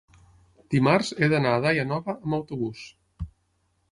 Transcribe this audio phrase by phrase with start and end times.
[0.75, 2.87] Dimarts he d'anar a Daia Nova amb autobús.